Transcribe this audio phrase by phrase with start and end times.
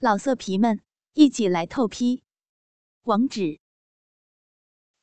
[0.00, 0.80] 老色皮们，
[1.14, 2.22] 一起来透批！
[3.02, 3.58] 网址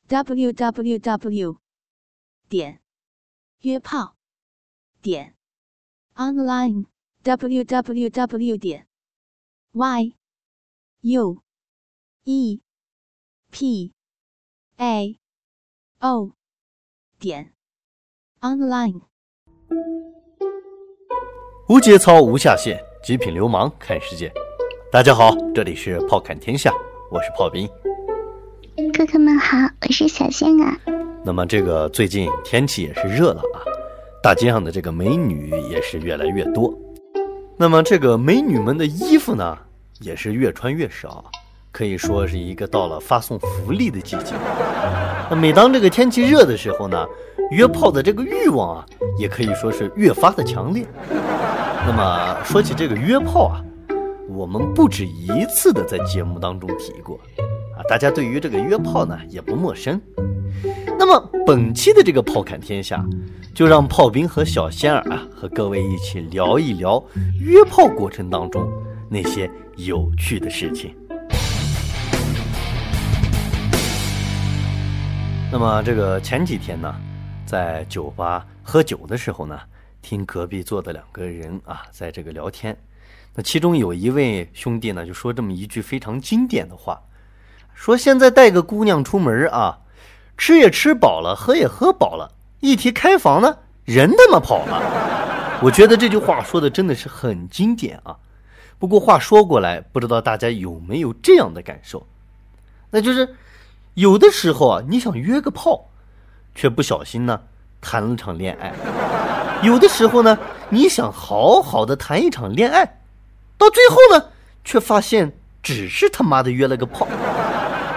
[0.07, 1.59] ：w w w
[2.47, 2.81] 点
[3.59, 4.15] 约炮
[5.01, 5.35] 点
[6.13, 6.85] online
[7.23, 8.87] w w w 点
[9.73, 10.15] y
[11.01, 11.43] u
[12.23, 12.61] e
[13.51, 13.93] p
[14.77, 15.19] a
[15.99, 16.31] o
[17.19, 17.53] 点
[18.39, 19.01] online。
[21.67, 24.44] 无节操，无下限，极品流氓看世界。
[24.95, 26.71] 大家好，这里是炮侃天下，
[27.11, 27.67] 我是炮兵。
[28.93, 30.73] 哥哥们好，我是小仙啊。
[31.21, 33.59] 那么这个最近天气也是热了啊，
[34.23, 36.73] 大街上的这个美女也是越来越多。
[37.57, 39.57] 那么这个美女们的衣服呢，
[39.99, 41.25] 也是越穿越少，
[41.73, 44.33] 可以说是一个到了发送福利的季节。
[45.29, 47.05] 那每当这个天气热的时候呢，
[47.51, 48.85] 约炮的这个欲望啊，
[49.19, 50.85] 也可以说是越发的强烈。
[51.85, 53.59] 那么说起这个约炮啊。
[54.27, 57.15] 我们不止一次的在节目当中提过，
[57.77, 60.01] 啊，大家对于这个约炮呢也不陌生。
[60.97, 63.05] 那么本期的这个炮侃天下，
[63.53, 67.03] 就让炮兵和小仙儿啊和各位一起聊一聊
[67.39, 68.67] 约炮过程当中
[69.09, 70.95] 那些有趣的事情。
[75.51, 76.93] 那么这个前几天呢，
[77.45, 79.59] 在酒吧喝酒的时候呢，
[80.01, 82.75] 听隔壁坐的两个人啊在这个聊天。
[83.35, 87.01] 那其中有一位兄弟呢，就说这么一句非常经典的话，
[87.73, 89.79] 说现在带个姑娘出门啊，
[90.37, 95.59] 吃也吃饱了，喝也喝饱了，一提开房呢，人他妈跑了。
[95.61, 98.15] 我觉得这句话说的真的是很经典啊。
[98.79, 102.07] 不过话说过来，不知道大家有没有这样的感受，
[102.89, 103.35] 那就是
[103.95, 105.89] 有的时候啊，你想约个炮，
[106.53, 107.41] 却不小心呢
[107.81, 108.71] 谈了场恋爱；
[109.61, 110.37] 有的时候呢，
[110.69, 113.01] 你想好好的谈一场恋爱。
[113.57, 114.29] 到最后呢，
[114.63, 117.07] 却发现只是他妈的约了个炮。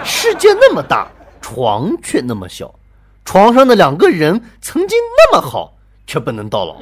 [0.03, 2.73] 世界那么大，床却那么小，
[3.25, 6.77] 床上的两个人曾经那么好，却不能到老。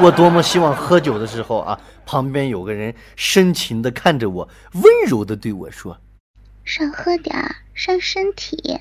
[0.00, 5.98] 我多么希望喝酒的时候啊，旁边有个人深情的看着我，温柔的对我说
[6.64, 8.78] ：“少喝点儿，伤身体。”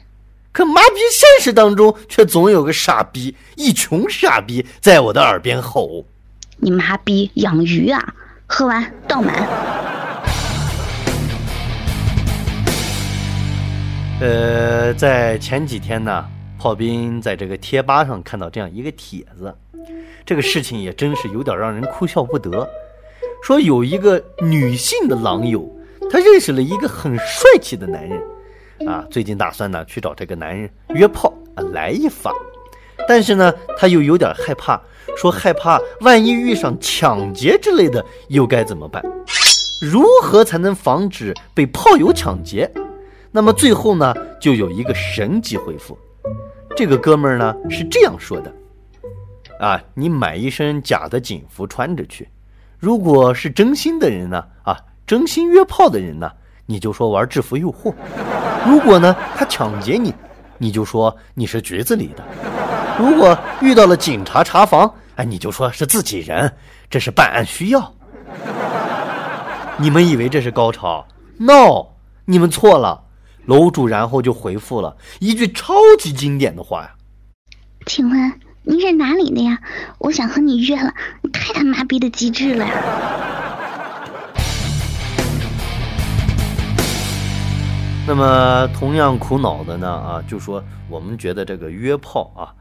[0.53, 6.06] 可麻痹，现实当中却总有个傻逼，一群傻逼在我的耳边吼
[6.58, 8.14] ：“你妈逼养鱼啊！”
[8.50, 9.47] 喝完倒满。
[14.22, 16.25] 呃，在前几天呢，
[16.58, 19.53] 炮兵在这个贴吧上看到这样一个帖子，
[20.25, 22.68] 这个事情也真是有点让人哭笑不得。
[23.44, 25.69] 说有一个女性的狼友，
[26.09, 28.19] 她认识了一个很帅气的男人，
[28.88, 32.34] 啊，最近打算呢去找这个男人约炮啊来一发，
[33.08, 34.81] 但是呢，他又有点害怕。
[35.18, 39.03] 说害怕，万一遇上抢劫之类的，又该怎么办？
[39.81, 42.72] 如何才能防止被炮友抢劫？
[43.31, 45.97] 那么最后呢，就有一个神级回复。
[46.75, 48.53] 这个哥们儿呢是这样说的：
[49.59, 52.28] 啊，你买一身假的警服穿着去。
[52.78, 54.78] 如果是真心的人呢，啊，
[55.08, 56.31] 真心约炮的人呢，
[56.68, 57.91] 你就说玩制服诱惑。
[58.68, 60.14] 如果呢他抢劫你，
[60.59, 62.24] 你就说你是局子里的。
[62.97, 64.91] 如果遇到了警察查房。
[65.18, 66.53] 哎，你就说是自己人，
[66.91, 67.91] 这是办案需要。
[69.78, 71.08] 你们以为这是高潮
[71.40, 71.88] ？No，
[72.25, 73.02] 你们错了。
[73.46, 76.91] 楼主然后就回复了一句超级经典的话呀
[77.88, 79.58] ：“请问您是哪里的呀？
[80.00, 82.72] 我想和你约了，你太他妈逼的机智了呀！”
[88.06, 89.90] 那么同样苦恼的呢？
[89.90, 92.53] 啊，就说我们觉得这个约炮啊，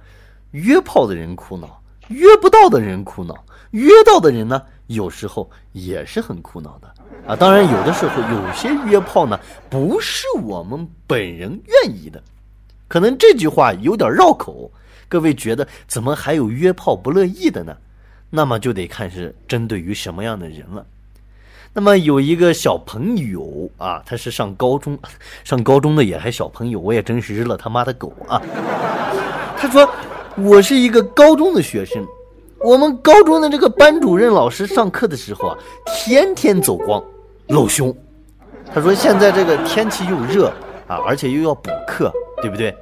[0.53, 1.83] 约炮的人苦恼。
[2.09, 3.35] 约不到的人苦恼，
[3.73, 6.87] 约到的人呢，有时候也是很苦恼的
[7.27, 7.35] 啊。
[7.35, 9.37] 当然，有的时候有些约炮呢，
[9.69, 12.23] 不是我们本人愿意的，
[12.87, 14.71] 可能这句话有点绕口。
[15.09, 17.77] 各位觉得怎么还有约炮不乐意的呢？
[18.31, 20.87] 那么就得看是针对于什么样的人了。
[21.73, 24.97] 那么有一个小朋友啊，他是上高中，
[25.43, 28.41] 上高中的也还小朋友，我也真是日了他妈的狗啊。
[29.59, 29.91] 他说。
[30.39, 32.07] 我是一个高中的学生，
[32.63, 37.03] 我们高中的这个班主任老师上课的时候啊，天天走光，
[37.49, 37.95] 露胸。
[38.75, 40.53] 他说现在这个天气又热
[40.87, 42.13] 啊，而且又要补课，
[42.43, 42.75] 对不对？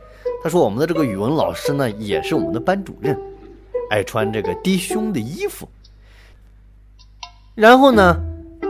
[0.43, 3.17] 他说我们的这个语文老师呢，也是我们的班主任，
[3.89, 5.69] 爱穿这个低胸的衣服。
[7.55, 8.17] 然后呢，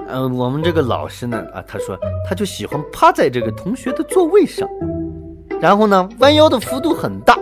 [0.09, 1.99] 嗯，我们这个老师呢，啊，他说
[2.29, 4.69] 他就喜欢趴在这个同学的座位上，
[5.59, 7.39] 然后呢，弯腰的幅度很大。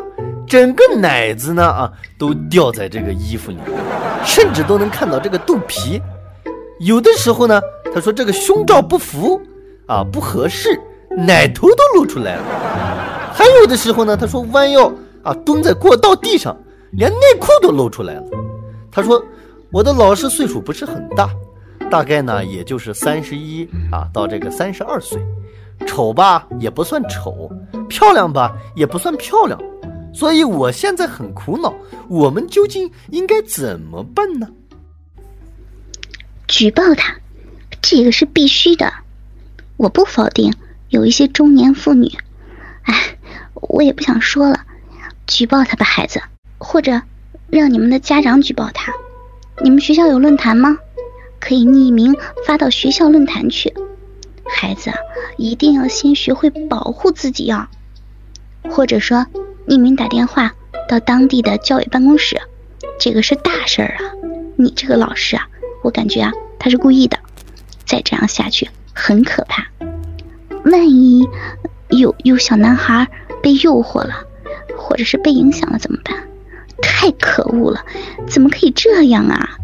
[0.53, 3.57] 整个奶子呢啊，都掉在这个衣服里，
[4.23, 5.99] 甚至都能看到这个肚皮。
[6.81, 7.59] 有的时候呢，
[7.95, 9.41] 他说这个胸罩不服
[9.87, 10.79] 啊，不合适，
[11.17, 12.43] 奶头都露出来了。
[13.33, 16.55] 还有的时候呢，他说弯腰啊，蹲在过道地上，
[16.91, 18.25] 连内裤都露出来了。
[18.91, 19.25] 他说
[19.71, 21.31] 我的老师岁数不是很大，
[21.91, 25.19] 大概呢也就是三十一啊到这个三十二岁，
[25.87, 27.51] 丑吧也不算丑，
[27.89, 29.59] 漂亮吧也不算漂亮。
[30.15, 31.75] 所以我现在很苦恼，
[32.09, 34.49] 我们究竟应该怎么办呢？
[36.47, 37.17] 举报他，
[37.81, 38.93] 这个是必须的。
[39.79, 40.55] 我不否定
[40.91, 42.11] 有一些中年妇女，
[42.83, 43.17] 哎，
[43.55, 44.67] 我也不想说了。
[45.27, 46.21] 举报他吧，孩子，
[46.59, 47.01] 或者
[47.49, 48.93] 让你们的家长举报他。
[49.63, 50.77] 你们学校有论坛吗？
[51.41, 52.15] 可以匿名
[52.47, 53.73] 发到学校论坛去。
[54.47, 54.93] 孩子
[55.39, 57.71] 一定要先学会保护自己啊，
[58.71, 59.27] 或者说。
[59.73, 60.53] 匿名打电话
[60.87, 62.39] 到当地的教委办公室，
[63.01, 64.05] 这个是大事儿啊！
[64.57, 65.49] 你这个老师啊，
[65.83, 67.19] 我感觉啊，他是故意的。
[67.87, 69.67] 再这样下去很可怕，
[70.67, 71.27] 万一
[71.89, 73.09] 有有小男孩
[73.43, 74.27] 被诱惑了，
[74.77, 76.15] 或者是被影响了怎么办？
[76.83, 77.83] 太可恶了！
[78.29, 79.57] 怎么可以这样啊？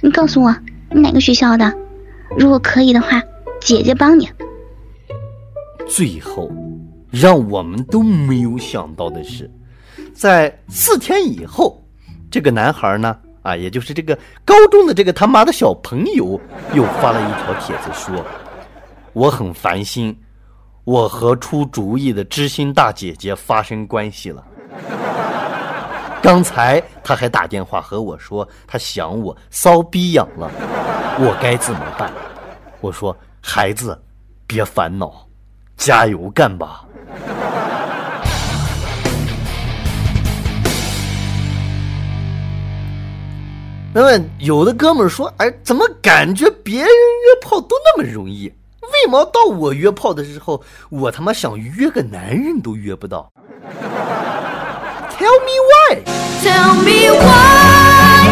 [0.00, 0.54] 你告诉我，
[0.92, 1.74] 你哪个学校的？
[2.38, 3.20] 如果可以的话，
[3.60, 4.28] 姐姐帮你。
[5.88, 6.48] 最后。
[7.10, 9.50] 让我们都没有想到的是，
[10.14, 11.82] 在四天以后，
[12.30, 16.40] 这个男孩呢，啊，也就是这个高中的这个他妈的小朋友，
[16.74, 18.24] 又发了一条帖子说
[19.14, 20.14] ：“我很烦心，
[20.84, 24.44] 我和出主意的知心大姐姐发生关系了。
[26.20, 30.50] 刚才他还打电话和我说他想我，骚逼痒了，
[31.18, 32.12] 我该怎么办？”
[32.82, 33.98] 我说：“孩子，
[34.46, 35.24] 别烦恼。”
[35.76, 36.82] 加油干吧！
[43.92, 48.52] 那么有的哥们儿说：“哎，怎么感觉别人约炮都那么容易？
[48.82, 53.32] 为毛到我约炮的时候，我他妈想约个男人都约不到
[55.18, 56.02] ？”Tell me why.
[56.42, 58.26] Tell me why.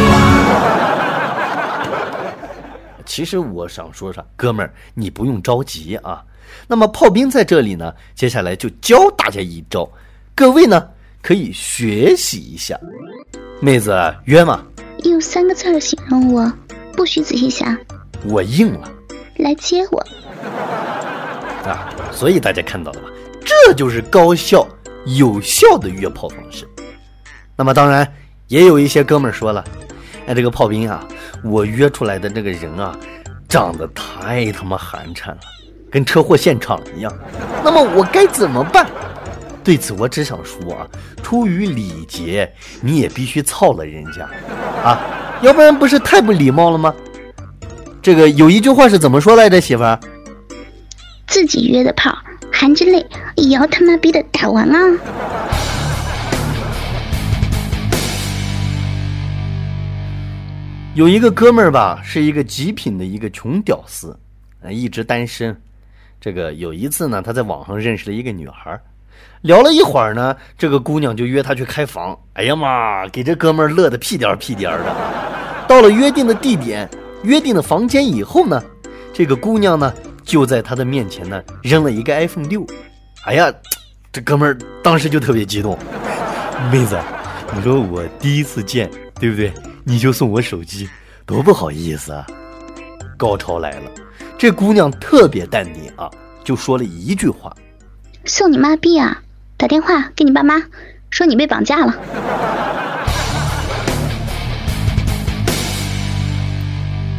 [3.07, 6.23] 其实我想说啥，哥们儿，你不用着急啊。
[6.67, 9.89] 那么炮兵在这里呢，接下来就教大家一招，
[10.35, 10.89] 各位呢
[11.23, 12.79] 可以学习一下。
[13.61, 13.93] 妹子
[14.25, 14.65] 约吗？
[15.05, 16.53] 用三个字儿形容我，
[16.95, 17.77] 不许仔细想。
[18.25, 18.91] 我硬了。
[19.37, 19.99] 来接我。
[21.69, 23.09] 啊，所以大家看到了吧？
[23.45, 24.67] 这就是高效
[25.07, 26.67] 有效的约炮方式。
[27.57, 28.11] 那么当然
[28.49, 29.65] 也有一些哥们儿说了，
[30.27, 31.07] 哎，这个炮兵啊，
[31.43, 32.99] 我约出来的这个人啊，
[33.49, 35.41] 长得太他妈寒碜了。
[35.95, 37.19] 跟车祸现场一样，
[37.63, 38.85] 那么我该怎么办？
[39.63, 40.85] 对此我只想说啊，
[41.23, 44.29] 出于礼节，你也必须操了人家
[44.83, 44.99] 啊，
[45.41, 46.93] 要不然不是太不礼貌了吗？
[48.03, 50.01] 这个有一句话是怎么说来着，媳妇儿？
[51.29, 52.13] 自己约的炮，
[52.53, 53.07] 含着泪
[53.37, 54.99] 也要他妈逼的打完啊！
[60.95, 64.19] 有一个哥们儿吧，是一个极品的一个穷屌丝，
[64.69, 65.57] 一直单身。
[66.25, 68.81] 这个有一次呢，他在网上认识了一个女孩，
[69.43, 72.19] 聊了一会儿呢，这个姑娘就约他去开房。
[72.33, 75.67] 哎呀妈，给这哥们儿乐得屁颠儿屁颠儿的。
[75.69, 76.89] 到了约定的地点、
[77.25, 78.65] 约定的房间以后呢，
[79.13, 79.93] 这个姑娘呢
[80.23, 82.67] 就在他的面前呢扔了一个 iPhone 六。
[83.27, 83.53] 哎呀，
[84.11, 85.79] 这哥们儿当时就特别激动。
[86.73, 86.99] 妹子，
[87.55, 89.53] 你说我第一次见，对不对？
[89.85, 90.89] 你就送我手机，
[91.27, 92.27] 多不好意思啊！
[93.19, 93.91] 高潮来了。
[94.37, 96.11] 这姑娘特别淡定啊，
[96.43, 97.55] 就说了一句话
[98.27, 99.23] ：“送你妈逼啊！
[99.57, 100.61] 打电话给你爸妈，
[101.09, 101.95] 说你被绑架了。”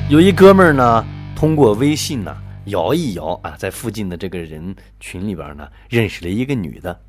[0.10, 1.04] 有一哥们儿呢，
[1.36, 7.00] 通过微信呢摇一摇啊，在附近的这个人群里边呢，认识了一个女的，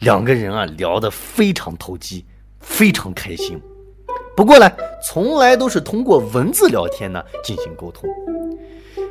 [0.00, 2.24] 两个人啊聊得非常投机，
[2.60, 3.60] 非常开心。
[4.34, 4.68] 不过呢，
[5.04, 8.08] 从来都是通过文字聊天呢进行沟通。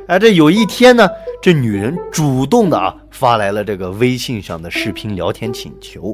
[0.06, 1.08] 哎，这有一天呢，
[1.40, 6.12] 这女人主动的啊发来了这个微信上的视频聊天请求。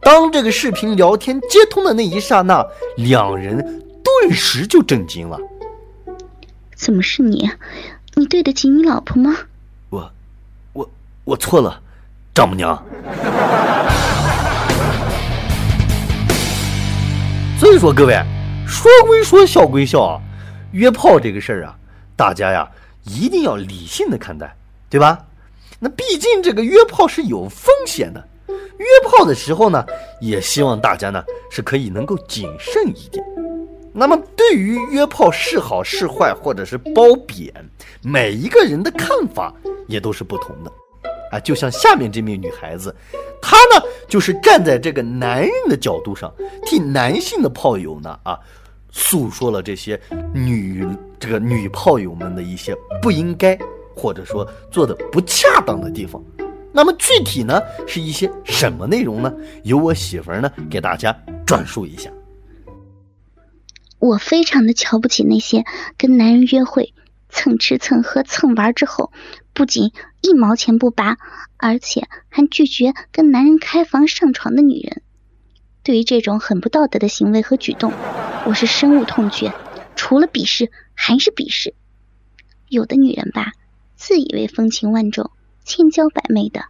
[0.00, 2.64] 当这个视频聊天接通的那一刹那，
[2.96, 3.58] 两人
[4.02, 5.38] 顿时就震惊了。
[6.74, 7.50] 怎么是你？
[8.14, 9.36] 你对得起你老婆吗？
[9.90, 10.10] 我，
[10.72, 10.90] 我，
[11.24, 11.80] 我错了，
[12.32, 12.82] 丈母娘。
[17.58, 18.14] 所以说，各位，
[18.66, 20.20] 说归说，笑归笑啊，
[20.72, 21.76] 约炮这个事儿啊，
[22.16, 22.66] 大家呀。
[23.08, 24.54] 一定要理性的看待，
[24.88, 25.24] 对吧？
[25.80, 29.84] 那毕竟这个约炮是有风险的，约炮的时候呢，
[30.20, 33.24] 也希望大家呢是可以能够谨慎一点。
[33.92, 37.52] 那么对于约炮是好是坏，或者是褒贬，
[38.02, 39.52] 每一个人的看法
[39.86, 40.72] 也都是不同的。
[41.30, 42.94] 啊，就像下面这名女孩子，
[43.40, 46.32] 她呢就是站在这个男人的角度上，
[46.64, 48.38] 替男性的炮友呢啊，
[48.98, 49.98] 诉说了这些
[50.34, 50.84] 女
[51.20, 53.56] 这个女炮友们的一些不应该
[53.94, 56.20] 或者说做的不恰当的地方。
[56.72, 59.32] 那么具体呢是一些什么内容呢？
[59.62, 62.10] 由我媳妇儿呢给大家转述一下。
[64.00, 65.64] 我非常的瞧不起那些
[65.96, 66.92] 跟男人约会。
[67.30, 69.12] 蹭吃蹭喝蹭玩之后，
[69.52, 71.18] 不仅一毛钱不拔，
[71.58, 75.02] 而且还拒绝跟男人开房上床的女人。
[75.88, 77.94] 对于这种很不道德的行为和举动，
[78.44, 79.54] 我是深恶痛绝。
[79.96, 81.72] 除了鄙视，还是鄙视。
[82.68, 83.52] 有的女人吧，
[83.96, 85.30] 自以为风情万种、
[85.64, 86.66] 千娇百媚的，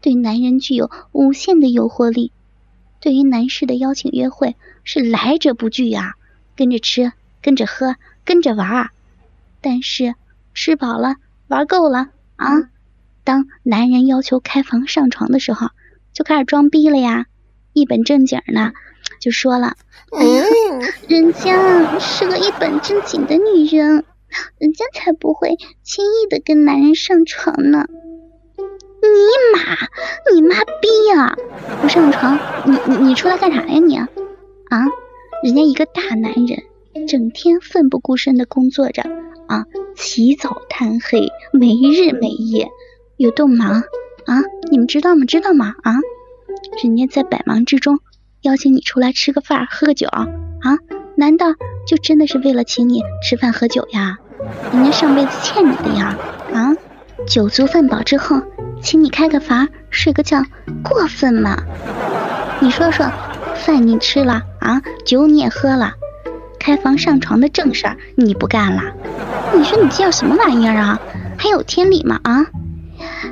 [0.00, 2.32] 对男人具有无限的诱惑力。
[2.98, 6.14] 对于男士的邀请约会，是来者不拒啊，
[6.56, 7.94] 跟着吃，跟着喝，
[8.24, 8.90] 跟着玩儿。
[9.60, 10.16] 但是
[10.54, 11.14] 吃饱了
[11.46, 12.48] 玩够了啊！
[13.22, 15.68] 当男人要求开房上床的时候，
[16.12, 17.26] 就开始装逼了呀！
[17.76, 18.72] 一本正经呢
[19.20, 19.74] 就说了
[20.16, 20.44] ：“哎呀，
[21.08, 24.02] 人家是个一本正经的女人，
[24.56, 27.84] 人家才不会轻易的跟男人上床呢！”
[28.56, 29.08] 尼
[29.52, 29.76] 玛，
[30.32, 31.36] 你妈逼呀！
[31.82, 33.94] 不上床，你你你出来干啥呀你？
[33.98, 34.08] 啊，
[35.44, 39.02] 人家一个大男人，整天奋不顾身的工作着。
[39.48, 42.68] 啊，起早贪黑，没日没夜，
[43.18, 43.82] 有多忙
[44.24, 44.42] 啊？
[44.70, 45.26] 你们知道吗？
[45.26, 45.74] 知道吗？
[45.82, 45.92] 啊，
[46.82, 48.00] 人家在百忙之中
[48.42, 50.26] 邀请你出来吃个饭、喝个酒啊？
[51.16, 51.46] 难道
[51.86, 54.18] 就真的是为了请你吃饭喝酒呀？
[54.72, 56.16] 人家上辈子欠你的呀？
[56.52, 56.76] 啊，
[57.26, 58.42] 酒足饭饱之后，
[58.82, 60.44] 请你开个房、睡个觉，
[60.84, 61.56] 过分吗？
[62.60, 63.10] 你说说，
[63.54, 65.94] 饭你吃了啊，酒你也喝了。
[66.58, 68.82] 开房上床的正事儿你不干了？
[69.54, 71.00] 你说你叫什么玩意儿啊？
[71.38, 72.20] 还有天理吗？
[72.24, 72.46] 啊？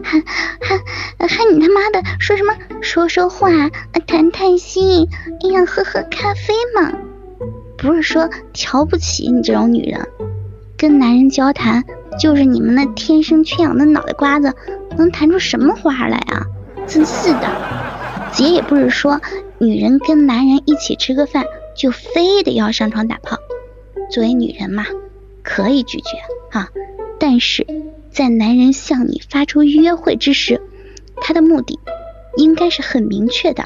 [0.05, 0.21] 还
[0.61, 3.51] 还还你他妈的说什么说说话
[4.07, 5.09] 谈谈心，
[5.43, 6.93] 哎呀喝喝咖啡嘛？
[7.77, 10.07] 不是说瞧不起你这种女人，
[10.77, 11.83] 跟男人交谈
[12.21, 14.55] 就是你们那天生缺氧的脑袋瓜子
[14.97, 16.47] 能谈出什么话来啊？
[16.87, 17.49] 真是的，
[18.33, 19.21] 姐也不是说
[19.59, 21.45] 女人跟男人一起吃个饭。
[21.77, 23.37] 就非得要上床打炮，
[24.09, 24.87] 作为女人嘛，
[25.43, 26.11] 可以拒绝
[26.57, 26.69] 啊。
[27.19, 27.67] 但是
[28.11, 30.61] 在男人向你发出约会之时，
[31.17, 31.79] 他的目的
[32.37, 33.65] 应该是很明确的。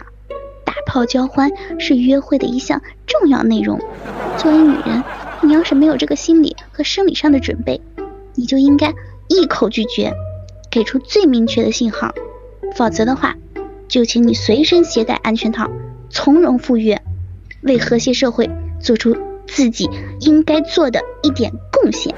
[0.65, 3.81] 打炮交欢是约会的一项重要内容。
[4.37, 5.03] 作为女人，
[5.43, 7.81] 你要是没有这个心理和生理上的准备，
[8.35, 8.95] 你就应该
[9.29, 10.13] 一口拒绝，
[10.71, 12.15] 给出最明确的信号。
[12.75, 13.37] 否则的话，
[13.89, 15.71] 就请你随身携带安全套，
[16.11, 17.01] 从容赴约。
[17.63, 18.49] 为和谐社会
[18.81, 19.91] 做出自己
[20.21, 22.15] 应该做的一点贡献。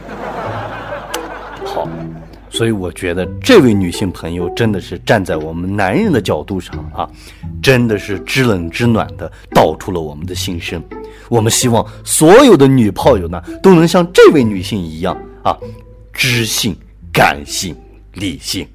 [2.52, 7.08] 所以我觉得这位女性朋友真的是站在我们男人的角度上啊，
[7.62, 10.82] 真的是知冷知暖的道出了我们的心声。
[11.28, 15.56] 我们希望所有的女炮友呢，都能像这位女性一样啊，
[16.12, 16.76] 知性、
[17.12, 17.74] 感性、
[18.14, 18.66] 理性。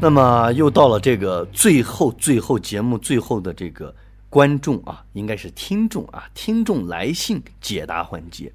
[0.00, 3.94] 那么又到了这个最后、最后节目最后的这个
[4.32, 8.50] 观众啊，应该是听众啊，听众来信解答环节。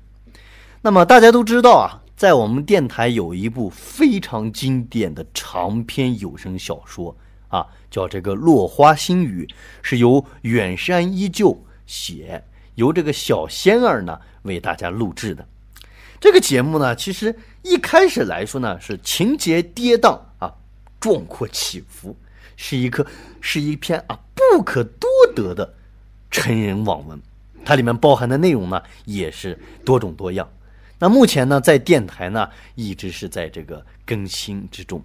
[0.82, 7.16] 那么大家都知道啊，在我们电台有一部非常经典的长篇有声小说
[7.50, 9.46] 啊，叫这个《落花心语》，
[9.84, 12.44] 是由远山依旧写，
[12.74, 15.48] 由这个小仙儿呢为大家录制的。
[16.20, 20.52] 这个节目呢，其实一开始来说呢，是情节跌宕啊。
[21.00, 22.18] 壮阔起伏，
[22.56, 23.06] 是一个
[23.40, 24.20] 是一篇啊
[24.52, 25.74] 不可多得的
[26.32, 27.20] 成人网文，
[27.66, 30.48] 它里面包含的内容呢也是多种多样。
[31.00, 35.02] 那目前呢在电台呢一直是在这个更新之中。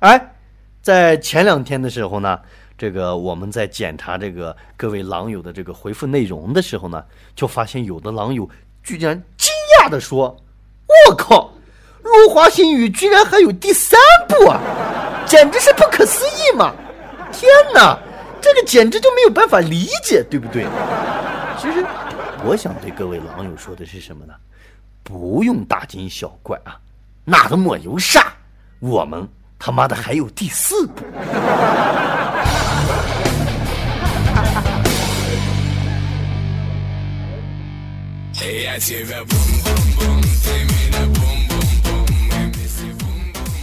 [0.00, 0.34] 哎，
[0.82, 2.40] 在前两天的时候呢，
[2.76, 7.04] 这个我们在检查这个各位狼友的这个回复内容的时候呢，
[7.36, 8.48] 就发现有的狼友
[8.82, 10.36] 居然惊讶的说
[11.08, 11.54] ：“我靠，
[12.02, 13.98] 《落花心语》居然还有第三
[14.28, 14.60] 部啊！”
[15.24, 16.74] 简直是不可思议嘛！
[17.32, 17.96] 天哪，
[18.42, 20.66] 这个简直就没有办法理解，对不对？
[21.58, 21.86] 其实，
[22.44, 24.34] 我想对各位狼友说的是什么呢？
[25.04, 26.76] 不用大惊小怪啊，
[27.24, 28.34] 那都没有啥，
[28.80, 29.26] 我们
[29.58, 31.04] 他妈的还有第四部。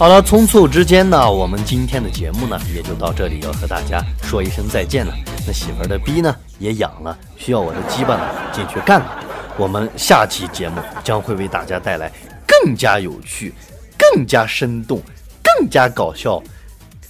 [0.00, 5.12] 好了，匆促之间呢，我们今天的节目呢也就到这里，要和大家说一声再见了。
[5.46, 9.18] 那媳妇儿的逼呢也痒了，需要我的鸡巴呢进去干了。
[9.58, 12.10] 我们下期节目将会为大家带来
[12.46, 13.52] 更加有趣、
[13.98, 15.02] 更加生动、
[15.42, 16.42] 更加搞笑。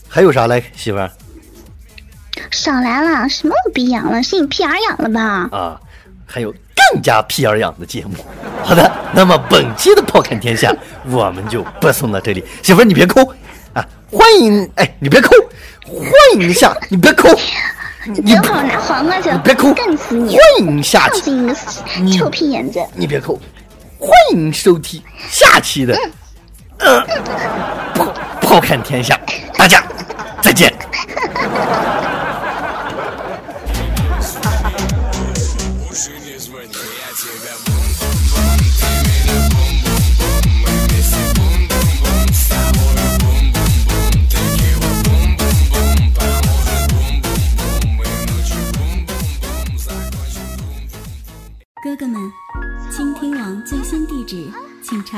[0.08, 1.08] 还有啥嘞，媳妇儿？
[2.50, 4.20] 少来了，什么我逼痒了？
[4.20, 5.48] 是你屁眼痒了吧？
[5.56, 5.80] 啊，
[6.26, 6.52] 还有
[6.92, 8.16] 更加屁眼痒的节目。
[8.64, 10.72] 好的，那么本期的炮看天下
[11.10, 12.44] 我们就播送到这里。
[12.62, 13.20] 媳妇儿你别抠
[13.72, 15.30] 啊，欢迎哎，你别抠，
[15.86, 17.28] 欢迎下，你别抠，
[18.06, 20.36] 你别跑拿黄瓜去，别抠，干死你！
[20.36, 21.32] 欢迎下期，
[22.00, 22.80] 你臭屁眼子！
[22.94, 23.34] 你别抠，
[23.98, 25.98] 欢迎收听下期的
[26.78, 27.04] 呃
[27.94, 29.18] 炮炮看天下，
[29.56, 29.82] 大家
[30.40, 30.72] 再见。
[37.64, 37.69] 哥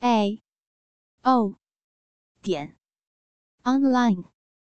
[0.00, 0.40] a.
[1.24, 1.56] O.
[2.40, 2.76] 点。
[3.64, 4.37] Online。